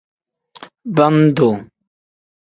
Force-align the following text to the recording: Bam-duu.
Bam-duu. 0.95 1.55